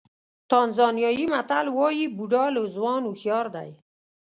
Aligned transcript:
تانزانیايي 0.49 1.25
متل 1.33 1.65
وایي 1.77 2.05
بوډا 2.17 2.45
له 2.55 2.61
ځوان 2.75 3.01
هوښیار 3.05 3.45
دی. 3.55 3.69